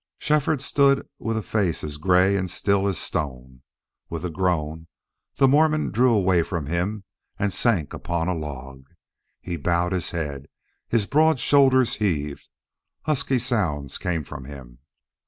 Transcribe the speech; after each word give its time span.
Shefford 0.17 0.61
stood 0.61 1.07
with 1.19 1.37
a 1.37 1.43
face 1.43 1.83
as 1.83 1.97
gray 1.97 2.35
and 2.35 2.49
still 2.49 2.87
as 2.87 2.97
stone. 2.97 3.61
With 4.09 4.25
a 4.25 4.31
groan 4.31 4.87
the 5.35 5.47
Mormon 5.47 5.91
drew 5.91 6.11
away 6.11 6.41
from 6.41 6.65
him 6.65 7.03
and 7.37 7.53
sank 7.53 7.93
upon 7.93 8.27
a 8.27 8.33
log. 8.33 8.87
He 9.41 9.57
bowed 9.57 9.91
his 9.91 10.09
head; 10.09 10.47
his 10.89 11.05
broad 11.05 11.37
shoulders 11.37 11.97
heaved; 11.97 12.49
husky 13.03 13.37
sounds 13.37 13.99
came 13.99 14.23
from 14.23 14.45
him. 14.45 14.79